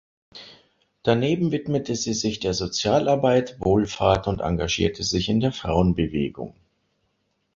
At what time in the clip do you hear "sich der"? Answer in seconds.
2.15-2.55